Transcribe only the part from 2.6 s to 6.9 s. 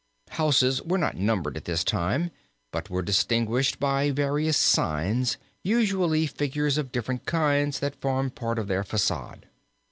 but were distinguished by various signs, usually figures